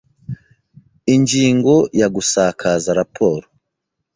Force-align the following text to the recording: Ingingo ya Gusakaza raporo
Ingingo 1.15 1.75
ya 1.99 2.07
Gusakaza 2.15 2.89
raporo 2.99 3.45